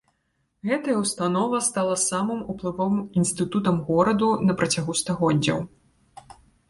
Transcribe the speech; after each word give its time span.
Гэтая 0.69 0.93
ўстанова 1.01 1.59
стала 1.67 1.97
самым 2.05 2.41
уплывовым 2.53 3.03
інстытутам 3.21 3.75
гораду 3.91 4.31
на 4.47 4.53
працягу 4.63 4.97
стагоддзяў. 5.03 5.57